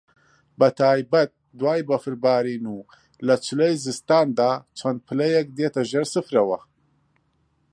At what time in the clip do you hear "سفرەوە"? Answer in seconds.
6.13-6.59